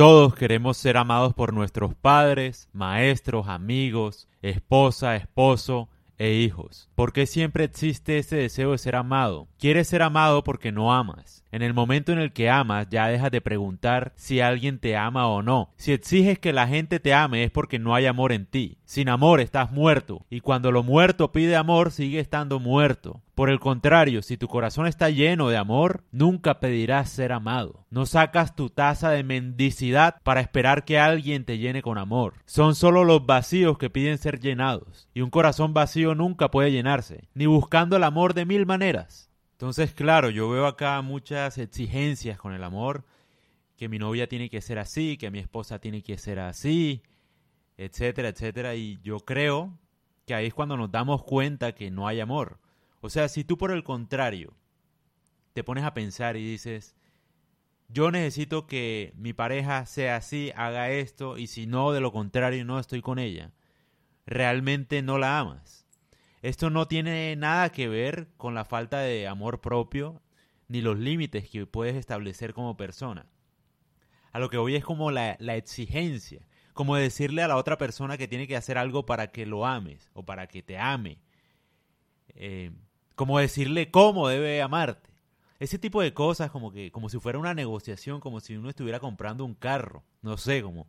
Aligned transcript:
Todos 0.00 0.34
queremos 0.34 0.78
ser 0.78 0.96
amados 0.96 1.34
por 1.34 1.52
nuestros 1.52 1.94
padres, 1.94 2.70
maestros, 2.72 3.48
amigos, 3.48 4.28
esposa, 4.40 5.14
esposo 5.14 5.90
e 6.16 6.32
hijos. 6.32 6.88
¿Por 6.94 7.12
qué 7.12 7.26
siempre 7.26 7.64
existe 7.64 8.16
ese 8.16 8.36
deseo 8.36 8.72
de 8.72 8.78
ser 8.78 8.96
amado? 8.96 9.48
Quieres 9.58 9.88
ser 9.88 10.00
amado 10.00 10.42
porque 10.42 10.72
no 10.72 10.94
amas. 10.94 11.44
En 11.52 11.60
el 11.60 11.74
momento 11.74 12.12
en 12.12 12.18
el 12.18 12.32
que 12.32 12.48
amas, 12.48 12.86
ya 12.88 13.08
dejas 13.08 13.30
de 13.30 13.42
preguntar 13.42 14.14
si 14.16 14.40
alguien 14.40 14.78
te 14.78 14.96
ama 14.96 15.26
o 15.26 15.42
no. 15.42 15.74
Si 15.76 15.92
exiges 15.92 16.38
que 16.38 16.54
la 16.54 16.66
gente 16.66 16.98
te 16.98 17.12
ame 17.12 17.44
es 17.44 17.50
porque 17.50 17.78
no 17.78 17.94
hay 17.94 18.06
amor 18.06 18.32
en 18.32 18.46
ti. 18.46 18.78
Sin 18.86 19.10
amor 19.10 19.38
estás 19.38 19.70
muerto. 19.70 20.24
Y 20.30 20.40
cuando 20.40 20.72
lo 20.72 20.82
muerto 20.82 21.30
pide 21.30 21.56
amor, 21.56 21.90
sigue 21.90 22.20
estando 22.20 22.58
muerto. 22.58 23.20
Por 23.40 23.48
el 23.48 23.58
contrario, 23.58 24.20
si 24.20 24.36
tu 24.36 24.48
corazón 24.48 24.86
está 24.86 25.08
lleno 25.08 25.48
de 25.48 25.56
amor, 25.56 26.04
nunca 26.12 26.60
pedirás 26.60 27.08
ser 27.08 27.32
amado. 27.32 27.86
No 27.88 28.04
sacas 28.04 28.54
tu 28.54 28.68
taza 28.68 29.08
de 29.12 29.24
mendicidad 29.24 30.20
para 30.22 30.42
esperar 30.42 30.84
que 30.84 30.98
alguien 30.98 31.46
te 31.46 31.56
llene 31.56 31.80
con 31.80 31.96
amor. 31.96 32.34
Son 32.44 32.74
solo 32.74 33.02
los 33.02 33.24
vacíos 33.24 33.78
que 33.78 33.88
piden 33.88 34.18
ser 34.18 34.40
llenados. 34.40 35.08
Y 35.14 35.22
un 35.22 35.30
corazón 35.30 35.72
vacío 35.72 36.14
nunca 36.14 36.50
puede 36.50 36.70
llenarse, 36.70 37.30
ni 37.32 37.46
buscando 37.46 37.96
el 37.96 38.04
amor 38.04 38.34
de 38.34 38.44
mil 38.44 38.66
maneras. 38.66 39.30
Entonces, 39.52 39.94
claro, 39.94 40.28
yo 40.28 40.50
veo 40.50 40.66
acá 40.66 41.00
muchas 41.00 41.56
exigencias 41.56 42.36
con 42.36 42.52
el 42.52 42.62
amor, 42.62 43.06
que 43.78 43.88
mi 43.88 43.98
novia 43.98 44.28
tiene 44.28 44.50
que 44.50 44.60
ser 44.60 44.78
así, 44.78 45.16
que 45.16 45.30
mi 45.30 45.38
esposa 45.38 45.78
tiene 45.78 46.02
que 46.02 46.18
ser 46.18 46.40
así, 46.40 47.02
etcétera, 47.78 48.28
etcétera, 48.28 48.74
y 48.74 49.00
yo 49.02 49.20
creo 49.20 49.78
que 50.26 50.34
ahí 50.34 50.48
es 50.48 50.52
cuando 50.52 50.76
nos 50.76 50.90
damos 50.90 51.24
cuenta 51.24 51.72
que 51.72 51.90
no 51.90 52.06
hay 52.06 52.20
amor. 52.20 52.58
O 53.00 53.10
sea, 53.10 53.28
si 53.28 53.44
tú 53.44 53.58
por 53.58 53.70
el 53.70 53.84
contrario 53.84 54.54
te 55.52 55.64
pones 55.64 55.84
a 55.84 55.94
pensar 55.94 56.36
y 56.36 56.48
dices, 56.48 56.94
yo 57.88 58.10
necesito 58.10 58.66
que 58.66 59.12
mi 59.16 59.32
pareja 59.32 59.84
sea 59.86 60.16
así, 60.16 60.52
haga 60.54 60.90
esto, 60.90 61.38
y 61.38 61.48
si 61.48 61.66
no, 61.66 61.92
de 61.92 62.00
lo 62.00 62.12
contrario, 62.12 62.64
no 62.64 62.78
estoy 62.78 63.02
con 63.02 63.18
ella, 63.18 63.52
realmente 64.26 65.02
no 65.02 65.18
la 65.18 65.40
amas 65.40 65.80
esto 66.42 66.70
no 66.70 66.88
tiene 66.88 67.36
nada 67.36 67.70
que 67.70 67.88
ver 67.88 68.28
con 68.36 68.54
la 68.54 68.64
falta 68.64 69.00
de 69.00 69.28
amor 69.28 69.60
propio 69.60 70.22
ni 70.68 70.80
los 70.80 70.98
límites 70.98 71.50
que 71.50 71.66
puedes 71.66 71.96
establecer 71.96 72.54
como 72.54 72.76
persona. 72.76 73.26
A 74.32 74.38
lo 74.38 74.48
que 74.48 74.56
voy 74.56 74.76
es 74.76 74.84
como 74.84 75.10
la, 75.10 75.32
exigencia, 75.32 76.46
como 76.72 76.96
decirle 76.96 77.42
a 77.42 77.48
la 77.48 77.56
otra 77.56 77.76
persona 77.76 78.16
que 78.16 78.28
tiene 78.28 78.46
que 78.46 78.56
hacer 78.56 78.78
algo 78.78 79.04
para 79.04 79.32
que 79.32 79.44
lo 79.44 79.66
ames 79.66 80.10
o 80.14 80.24
para 80.24 80.46
que 80.46 80.62
te 80.62 80.78
ame. 80.78 81.18
Eh, 82.28 82.70
como 83.20 83.38
decirle 83.38 83.90
cómo 83.90 84.28
debe 84.28 84.62
amarte. 84.62 85.10
Ese 85.58 85.78
tipo 85.78 86.00
de 86.00 86.14
cosas 86.14 86.50
como 86.50 86.72
que 86.72 86.90
como 86.90 87.10
si 87.10 87.18
fuera 87.18 87.38
una 87.38 87.52
negociación, 87.52 88.18
como 88.18 88.40
si 88.40 88.56
uno 88.56 88.70
estuviera 88.70 88.98
comprando 88.98 89.44
un 89.44 89.54
carro, 89.54 90.04
no 90.22 90.38
sé, 90.38 90.62
como 90.62 90.88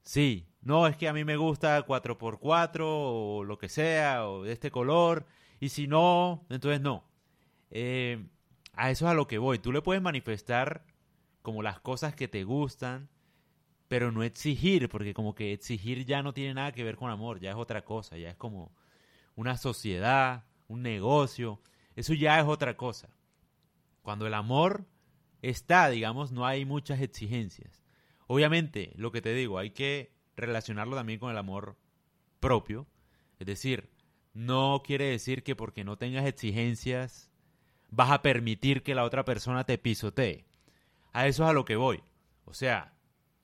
sí, 0.00 0.48
no, 0.62 0.86
es 0.86 0.96
que 0.96 1.06
a 1.06 1.12
mí 1.12 1.24
me 1.24 1.36
gusta 1.36 1.84
4x4 1.84 2.80
o 2.80 3.44
lo 3.44 3.58
que 3.58 3.68
sea, 3.68 4.26
o 4.26 4.44
de 4.44 4.52
este 4.52 4.70
color, 4.70 5.26
y 5.60 5.68
si 5.68 5.86
no, 5.86 6.46
entonces 6.48 6.80
no. 6.80 7.04
Eh, 7.70 8.26
a 8.72 8.90
eso 8.90 9.04
es 9.04 9.10
a 9.10 9.14
lo 9.14 9.26
que 9.26 9.36
voy. 9.36 9.58
Tú 9.58 9.70
le 9.70 9.82
puedes 9.82 10.00
manifestar 10.00 10.86
como 11.42 11.62
las 11.62 11.78
cosas 11.78 12.14
que 12.14 12.28
te 12.28 12.44
gustan, 12.44 13.10
pero 13.86 14.12
no 14.12 14.22
exigir, 14.22 14.88
porque 14.88 15.12
como 15.12 15.34
que 15.34 15.52
exigir 15.52 16.06
ya 16.06 16.22
no 16.22 16.32
tiene 16.32 16.54
nada 16.54 16.72
que 16.72 16.84
ver 16.84 16.96
con 16.96 17.10
amor, 17.10 17.38
ya 17.38 17.50
es 17.50 17.56
otra 17.56 17.84
cosa, 17.84 18.16
ya 18.16 18.30
es 18.30 18.36
como 18.36 18.72
una 19.36 19.58
sociedad, 19.58 20.47
un 20.68 20.82
negocio, 20.82 21.60
eso 21.96 22.14
ya 22.14 22.38
es 22.38 22.46
otra 22.46 22.76
cosa. 22.76 23.08
Cuando 24.02 24.26
el 24.26 24.34
amor 24.34 24.86
está, 25.42 25.88
digamos, 25.88 26.32
no 26.32 26.46
hay 26.46 26.64
muchas 26.64 27.00
exigencias. 27.00 27.82
Obviamente, 28.26 28.92
lo 28.96 29.10
que 29.10 29.22
te 29.22 29.32
digo, 29.34 29.58
hay 29.58 29.70
que 29.70 30.12
relacionarlo 30.36 30.96
también 30.96 31.18
con 31.18 31.30
el 31.30 31.38
amor 31.38 31.76
propio. 32.40 32.86
Es 33.38 33.46
decir, 33.46 33.90
no 34.34 34.82
quiere 34.84 35.06
decir 35.06 35.42
que 35.42 35.56
porque 35.56 35.84
no 35.84 35.96
tengas 35.96 36.26
exigencias 36.26 37.30
vas 37.90 38.10
a 38.10 38.22
permitir 38.22 38.82
que 38.82 38.94
la 38.94 39.04
otra 39.04 39.24
persona 39.24 39.64
te 39.64 39.78
pisotee. 39.78 40.44
A 41.12 41.26
eso 41.26 41.44
es 41.44 41.50
a 41.50 41.52
lo 41.52 41.64
que 41.64 41.76
voy. 41.76 42.02
O 42.44 42.54
sea, 42.54 42.94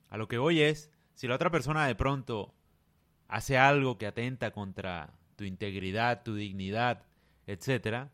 a 0.09 0.17
lo 0.17 0.27
que 0.27 0.37
voy 0.37 0.61
es, 0.61 0.91
si 1.13 1.27
la 1.27 1.35
otra 1.35 1.49
persona 1.49 1.87
de 1.87 1.95
pronto 1.95 2.53
hace 3.27 3.57
algo 3.57 3.97
que 3.97 4.07
atenta 4.07 4.51
contra 4.51 5.17
tu 5.35 5.43
integridad, 5.43 6.23
tu 6.23 6.35
dignidad, 6.35 7.03
etcétera, 7.47 8.11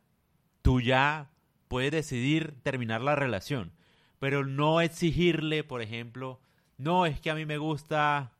tú 0.62 0.82
ya 0.82 1.32
puedes 1.68 1.92
decidir 1.92 2.56
terminar 2.64 3.02
la 3.02 3.16
relación, 3.16 3.74
pero 4.20 4.46
no 4.46 4.82
exigirle, 4.82 5.64
por 5.64 5.82
ejemplo, 5.82 6.42
no 6.78 7.06
es 7.06 7.20
que 7.20 7.32
a 7.32 7.36
mí 7.36 7.46
me 7.46 7.58
gusta 7.58 8.34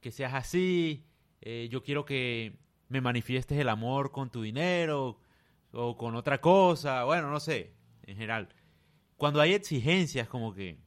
que 0.00 0.10
seas 0.10 0.34
así, 0.34 1.06
eh, 1.40 1.68
yo 1.70 1.82
quiero 1.82 2.04
que 2.04 2.58
me 2.88 3.00
manifiestes 3.00 3.58
el 3.58 3.68
amor 3.68 4.12
con 4.12 4.30
tu 4.30 4.42
dinero 4.42 5.18
o 5.72 5.96
con 5.96 6.14
otra 6.14 6.40
cosa, 6.40 7.04
bueno, 7.04 7.30
no 7.30 7.40
sé, 7.40 7.74
en 8.02 8.16
general. 8.16 8.48
Cuando 9.16 9.40
hay 9.40 9.54
exigencias 9.54 10.28
como 10.28 10.52
que 10.52 10.78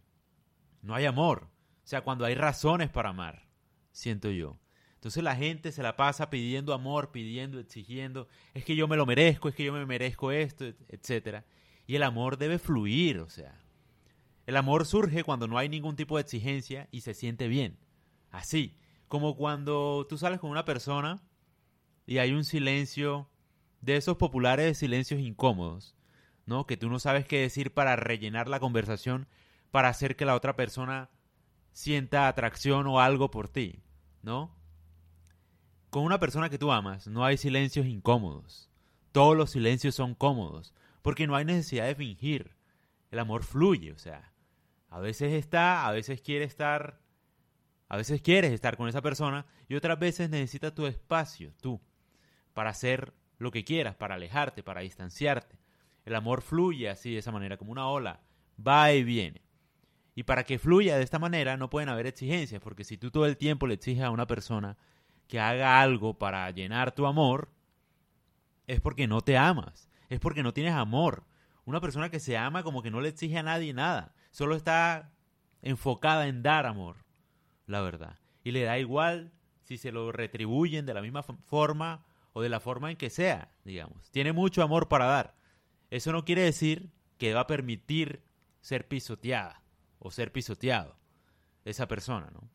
no 0.82 0.94
hay 0.94 1.06
amor, 1.06 1.50
o 1.84 1.88
sea, 1.88 2.02
cuando 2.02 2.26
hay 2.26 2.36
razones 2.36 2.90
para 2.90 3.10
amar, 3.10 3.48
siento 3.92 4.30
yo. 4.30 4.58
Entonces 4.98 5.24
la 5.24 5.36
gente 5.36 5.72
se 5.72 5.84
la 5.84 5.96
pasa 5.96 6.32
pidiendo 6.32 6.74
amor, 6.74 7.12
pidiendo, 7.12 7.60
exigiendo, 7.60 8.28
es 8.56 8.66
que 8.66 8.76
yo 8.76 8.88
me 8.88 8.98
lo 8.98 9.06
merezco, 9.06 9.48
es 9.48 9.54
que 9.54 9.64
yo 9.64 9.72
me 9.72 9.86
merezco 9.86 10.32
esto, 10.32 10.66
etcétera. 10.90 11.46
Y 11.86 11.96
el 11.96 12.04
amor 12.04 12.38
debe 12.38 12.58
fluir, 12.58 13.20
o 13.20 13.30
sea. 13.30 13.62
El 14.48 14.58
amor 14.58 14.86
surge 14.86 15.24
cuando 15.24 15.48
no 15.48 15.58
hay 15.60 15.70
ningún 15.70 15.96
tipo 15.96 16.18
de 16.18 16.22
exigencia 16.22 16.88
y 16.92 17.02
se 17.02 17.14
siente 17.14 17.48
bien. 17.48 17.78
Así. 18.32 18.76
Como 19.08 19.38
cuando 19.38 20.06
tú 20.10 20.18
sales 20.18 20.40
con 20.40 20.50
una 20.50 20.66
persona 20.66 21.22
y 22.08 22.18
hay 22.18 22.32
un 22.32 22.44
silencio 22.44 23.30
de 23.82 23.98
esos 23.98 24.18
populares 24.18 24.80
silencios 24.80 25.20
incómodos, 25.20 25.96
¿no? 26.46 26.66
Que 26.66 26.76
tú 26.76 26.90
no 26.90 27.00
sabes 27.00 27.26
qué 27.26 27.40
decir 27.40 27.74
para 27.74 27.96
rellenar 27.96 28.50
la 28.50 28.60
conversación, 28.60 29.28
para 29.70 29.90
hacer 29.90 30.16
que 30.16 30.26
la 30.26 30.36
otra 30.36 30.56
persona 30.56 31.12
sienta 31.72 32.28
atracción 32.28 32.88
o 32.88 33.00
algo 33.00 33.30
por 33.30 33.48
ti, 33.48 33.84
¿no? 34.24 34.57
Con 35.98 36.06
una 36.06 36.20
persona 36.20 36.52
que 36.52 36.60
tú 36.60 36.72
amas 36.72 37.08
no 37.08 37.26
hay 37.26 37.38
silencios 37.38 37.88
incómodos. 37.88 38.70
Todos 39.12 39.36
los 39.36 39.50
silencios 39.50 39.96
son 39.96 40.14
cómodos, 40.14 40.72
porque 41.02 41.26
no 41.26 41.36
hay 41.36 41.44
necesidad 41.44 41.88
de 41.88 41.96
fingir. 41.96 42.56
El 43.10 43.18
amor 43.18 43.42
fluye, 43.42 43.94
o 43.94 43.98
sea, 43.98 44.32
a 44.92 45.00
veces 45.00 45.34
está, 45.34 45.88
a 45.88 45.92
veces 45.92 46.22
quiere 46.22 46.46
estar 46.46 47.00
a 47.90 47.98
veces 47.98 48.22
quieres 48.22 48.52
estar 48.52 48.78
con 48.78 48.88
esa 48.88 49.02
persona 49.02 49.48
y 49.68 49.74
otras 49.74 49.98
veces 49.98 50.30
necesitas 50.30 50.76
tu 50.76 50.86
espacio, 50.86 51.52
tú, 51.62 51.82
para 52.54 52.70
hacer 52.70 53.16
lo 53.40 53.50
que 53.50 53.64
quieras, 53.64 53.96
para 53.96 54.14
alejarte, 54.14 54.62
para 54.62 54.82
distanciarte. 54.82 55.58
El 56.06 56.14
amor 56.14 56.44
fluye 56.44 56.92
así, 56.92 57.14
de 57.14 57.18
esa 57.18 57.32
manera, 57.32 57.58
como 57.58 57.72
una 57.72 57.90
ola, 57.90 58.22
va 58.56 58.94
y 58.94 59.04
viene. 59.04 59.42
Y 60.14 60.22
para 60.22 60.44
que 60.44 60.60
fluya 60.60 60.96
de 60.96 61.04
esta 61.04 61.18
manera 61.18 61.58
no 61.58 61.72
pueden 61.72 61.90
haber 61.90 62.06
exigencias, 62.06 62.62
porque 62.62 62.84
si 62.84 63.00
tú 63.00 63.10
todo 63.10 63.26
el 63.26 63.36
tiempo 63.36 63.66
le 63.66 63.74
exiges 63.74 64.04
a 64.04 64.12
una 64.12 64.28
persona 64.28 64.78
que 65.28 65.40
haga 65.40 65.82
algo 65.82 66.18
para 66.18 66.50
llenar 66.52 66.94
tu 66.94 67.06
amor, 67.06 67.50
es 68.66 68.82
porque 68.82 69.08
no 69.08 69.22
te 69.22 69.38
amas, 69.38 69.90
es 70.10 70.20
porque 70.20 70.44
no 70.44 70.54
tienes 70.54 70.74
amor. 70.74 71.24
Una 71.66 71.82
persona 71.82 72.10
que 72.10 72.20
se 72.20 72.38
ama 72.38 72.64
como 72.64 72.82
que 72.82 72.92
no 72.92 73.02
le 73.02 73.10
exige 73.10 73.38
a 73.38 73.44
nadie 73.44 73.74
nada, 73.74 74.14
solo 74.32 74.56
está 74.56 75.12
enfocada 75.62 76.28
en 76.28 76.44
dar 76.44 76.66
amor 76.66 77.08
la 77.68 77.82
verdad. 77.82 78.18
Y 78.44 78.52
le 78.52 78.64
da 78.64 78.80
igual 78.80 79.32
si 79.64 79.78
se 79.78 79.92
lo 79.92 80.12
retribuyen 80.12 80.86
de 80.86 80.94
la 80.94 81.02
misma 81.02 81.22
forma 81.22 82.06
o 82.34 82.42
de 82.42 82.50
la 82.50 82.60
forma 82.60 82.90
en 82.90 82.98
que 82.98 83.10
sea, 83.10 83.52
digamos. 83.64 84.10
Tiene 84.10 84.32
mucho 84.32 84.64
amor 84.64 84.88
para 84.88 85.06
dar. 85.06 85.36
Eso 85.92 86.12
no 86.12 86.26
quiere 86.26 86.42
decir 86.42 86.90
que 87.18 87.34
va 87.34 87.42
a 87.42 87.48
permitir 87.48 88.24
ser 88.62 88.88
pisoteada 88.88 89.62
o 90.00 90.12
ser 90.12 90.32
pisoteado 90.32 90.96
esa 91.66 91.88
persona, 91.88 92.30
¿no? 92.34 92.50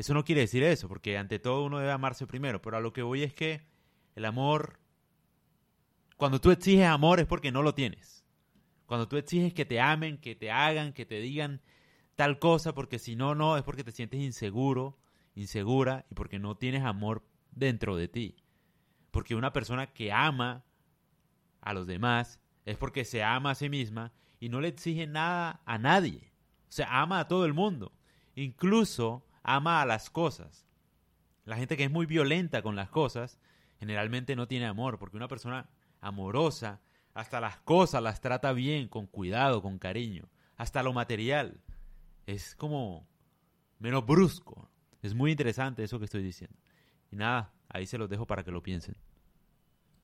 Eso 0.00 0.14
no 0.14 0.24
quiere 0.24 0.40
decir 0.40 0.62
eso, 0.62 0.88
porque 0.88 1.18
ante 1.18 1.38
todo 1.38 1.62
uno 1.62 1.78
debe 1.78 1.92
amarse 1.92 2.26
primero, 2.26 2.62
pero 2.62 2.78
a 2.78 2.80
lo 2.80 2.94
que 2.94 3.02
voy 3.02 3.22
es 3.22 3.34
que 3.34 3.60
el 4.14 4.24
amor, 4.24 4.80
cuando 6.16 6.40
tú 6.40 6.50
exiges 6.50 6.86
amor 6.86 7.20
es 7.20 7.26
porque 7.26 7.52
no 7.52 7.62
lo 7.62 7.74
tienes. 7.74 8.24
Cuando 8.86 9.08
tú 9.08 9.18
exiges 9.18 9.52
que 9.52 9.66
te 9.66 9.78
amen, 9.78 10.16
que 10.16 10.34
te 10.34 10.50
hagan, 10.50 10.94
que 10.94 11.04
te 11.04 11.20
digan 11.20 11.60
tal 12.16 12.38
cosa, 12.38 12.72
porque 12.72 12.98
si 12.98 13.14
no, 13.14 13.34
no, 13.34 13.58
es 13.58 13.62
porque 13.62 13.84
te 13.84 13.92
sientes 13.92 14.20
inseguro, 14.20 14.96
insegura 15.34 16.06
y 16.10 16.14
porque 16.14 16.38
no 16.38 16.56
tienes 16.56 16.82
amor 16.82 17.22
dentro 17.50 17.94
de 17.94 18.08
ti. 18.08 18.36
Porque 19.10 19.34
una 19.34 19.52
persona 19.52 19.92
que 19.92 20.12
ama 20.12 20.64
a 21.60 21.74
los 21.74 21.86
demás 21.86 22.40
es 22.64 22.78
porque 22.78 23.04
se 23.04 23.22
ama 23.22 23.50
a 23.50 23.54
sí 23.54 23.68
misma 23.68 24.14
y 24.38 24.48
no 24.48 24.62
le 24.62 24.68
exige 24.68 25.06
nada 25.06 25.60
a 25.66 25.76
nadie. 25.76 26.32
O 26.70 26.72
sea, 26.72 27.02
ama 27.02 27.20
a 27.20 27.28
todo 27.28 27.44
el 27.44 27.52
mundo. 27.52 27.92
Incluso 28.34 29.26
ama 29.42 29.82
a 29.82 29.86
las 29.86 30.10
cosas. 30.10 30.66
La 31.44 31.56
gente 31.56 31.76
que 31.76 31.84
es 31.84 31.90
muy 31.90 32.06
violenta 32.06 32.62
con 32.62 32.76
las 32.76 32.90
cosas 32.90 33.38
generalmente 33.78 34.36
no 34.36 34.46
tiene 34.46 34.66
amor, 34.66 34.98
porque 34.98 35.16
una 35.16 35.28
persona 35.28 35.68
amorosa 36.00 36.80
hasta 37.14 37.40
las 37.40 37.58
cosas 37.60 38.02
las 38.02 38.20
trata 38.20 38.52
bien, 38.52 38.88
con 38.88 39.06
cuidado, 39.06 39.62
con 39.62 39.78
cariño, 39.78 40.28
hasta 40.56 40.82
lo 40.82 40.92
material 40.92 41.60
es 42.26 42.54
como 42.54 43.06
menos 43.78 44.06
brusco. 44.06 44.70
Es 45.02 45.14
muy 45.14 45.30
interesante 45.30 45.82
eso 45.82 45.98
que 45.98 46.04
estoy 46.04 46.22
diciendo. 46.22 46.56
Y 47.10 47.16
nada, 47.16 47.52
ahí 47.68 47.86
se 47.86 47.98
los 47.98 48.08
dejo 48.08 48.26
para 48.26 48.44
que 48.44 48.50
lo 48.50 48.62
piensen. 48.62 48.96